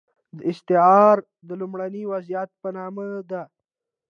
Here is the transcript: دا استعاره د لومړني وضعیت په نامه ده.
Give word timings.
دا 0.37 0.41
استعاره 0.51 1.25
د 1.47 1.49
لومړني 1.61 2.03
وضعیت 2.11 2.49
په 2.61 2.69
نامه 2.77 3.05
ده. 3.31 3.41